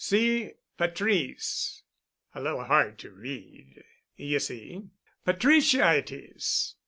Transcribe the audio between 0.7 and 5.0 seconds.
Patrice—a little hard to read, ye see.